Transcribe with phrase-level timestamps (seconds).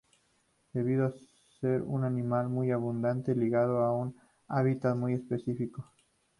[0.73, 1.13] Debió
[1.59, 5.85] ser un animal muy abundante ligado a un hábitat muy específico.